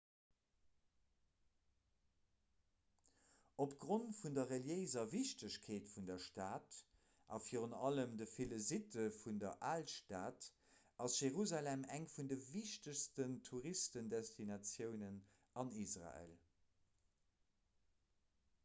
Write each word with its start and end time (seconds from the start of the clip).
opgrond 3.65 4.15
vun 4.19 4.37
der 4.37 4.47
reliéiser 4.51 5.03
wichtegkeet 5.11 5.91
vun 5.97 6.07
der 6.11 6.23
stad 6.29 6.79
a 7.35 7.39
virun 7.49 7.75
allem 7.89 8.17
de 8.23 8.27
ville 8.33 8.59
sitte 8.69 9.05
vun 9.19 9.37
der 9.45 9.53
alstad 9.73 10.49
ass 11.07 11.19
jerusalem 11.27 11.87
eng 11.99 12.09
vun 12.17 12.33
de 12.35 12.39
wichtegsten 12.49 13.39
touristendestinatiounen 13.51 15.21
an 15.65 15.73
israel 15.87 16.37